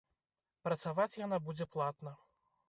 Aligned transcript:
Працаваць 0.67 1.19
яна 1.25 1.37
будзе 1.49 1.69
платна. 1.77 2.17